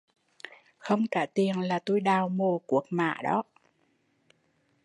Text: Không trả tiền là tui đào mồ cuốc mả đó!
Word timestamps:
Không 0.77 1.05
trả 1.11 1.25
tiền 1.25 1.59
là 1.61 1.79
tui 1.79 1.99
đào 2.01 2.29
mồ 2.29 2.57
cuốc 2.59 2.85
mả 2.89 3.17
đó! 3.23 3.43